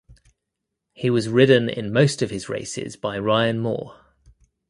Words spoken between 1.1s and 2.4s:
was ridden in most of